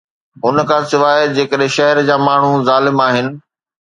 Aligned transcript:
ان 0.45 0.59
کان 0.69 0.81
سواء، 0.91 1.19
جيڪڏهن 1.35 1.69
شهر 1.75 2.01
جا 2.07 2.15
ماڻهو 2.29 2.55
ظالم 2.71 3.03
آهن. 3.07 3.31